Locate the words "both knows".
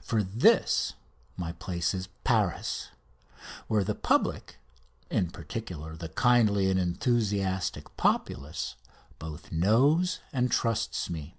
9.18-10.20